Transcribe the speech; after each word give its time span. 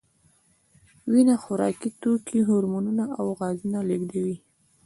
وینه 1.11 1.35
خوراکي 1.43 1.89
توکي، 2.01 2.39
هورمونونه 2.49 3.03
او 3.19 3.25
غازونه 3.39 3.79
لېږدوي. 3.89 4.37